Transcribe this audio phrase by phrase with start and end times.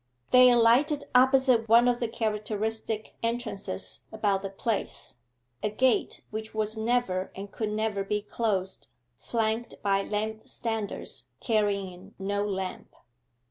[0.31, 5.17] They alighted opposite one of the characteristic entrances about the place
[5.61, 8.87] a gate which was never, and could never be, closed,
[9.19, 12.95] flanked by lamp standards carrying no lamp.